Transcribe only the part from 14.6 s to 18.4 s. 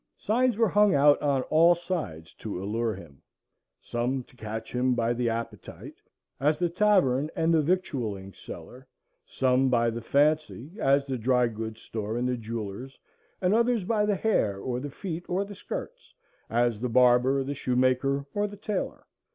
the feet or the skirts, as the barber, the shoemaker,